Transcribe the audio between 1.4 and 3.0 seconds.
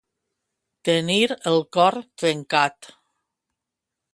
el cor trencat.